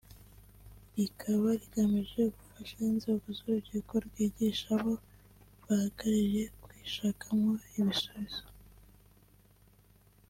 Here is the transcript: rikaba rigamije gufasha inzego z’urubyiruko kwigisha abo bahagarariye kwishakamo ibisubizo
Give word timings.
rikaba 0.95 1.47
rigamije 1.61 2.21
gufasha 2.35 2.75
inzego 2.91 3.25
z’urubyiruko 3.37 3.95
kwigisha 4.09 4.67
abo 4.77 4.93
bahagarariye 5.65 6.43
kwishakamo 6.63 7.51
ibisubizo 7.79 8.43